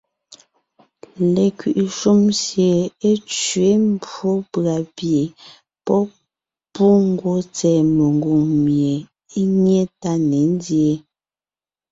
Lekwiʼi 1.33 1.85
shúm 1.97 2.21
sie 2.43 2.71
é 3.09 3.11
tsẅé 3.29 3.69
mbwó 3.91 4.29
pʉ̀a 4.51 4.75
pie 4.95 5.21
pɔ́ 5.85 5.99
pú 6.73 6.85
ngwɔ́ 7.09 7.37
tsɛ̀ɛ 7.55 7.79
mengwòŋ 7.95 8.41
mie 8.63 8.93
é 9.39 9.41
nyé 9.61 9.79
tá 10.01 10.11
ne 10.29 10.39
nzyéen. 10.53 10.99